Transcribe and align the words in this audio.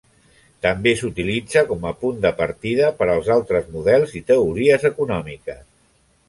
També 0.65 0.93
s'utilitza 1.01 1.61
com 1.71 1.85
a 1.89 1.91
punt 2.03 2.17
de 2.23 2.31
partida 2.39 2.87
per 3.03 3.09
als 3.17 3.29
altres 3.37 3.69
models 3.77 4.17
i 4.21 4.23
teories 4.33 4.89
econòmiques. 4.91 5.63